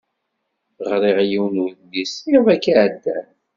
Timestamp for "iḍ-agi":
2.37-2.71